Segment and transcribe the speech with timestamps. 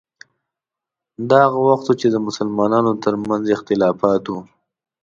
[1.29, 4.39] دا هغه وخت و چې د مسلمانانو ترمنځ اختلافات وو.